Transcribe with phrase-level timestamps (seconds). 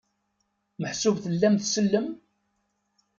[0.81, 2.07] Meḥsub tellam tsellem?